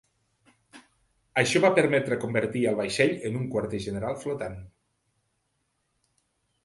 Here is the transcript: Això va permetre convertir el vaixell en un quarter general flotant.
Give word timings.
Això 1.41 1.61
va 1.65 1.71
permetre 1.81 2.17
convertir 2.23 2.63
el 2.71 2.79
vaixell 2.79 3.13
en 3.29 3.37
un 3.43 3.47
quarter 3.55 3.83
general 3.87 4.21
flotant. 4.25 4.59